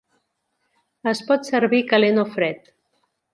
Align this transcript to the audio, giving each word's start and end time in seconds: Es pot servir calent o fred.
Es 1.11 1.21
pot 1.27 1.45
servir 1.49 1.83
calent 1.93 2.19
o 2.23 2.25
fred. 2.39 2.73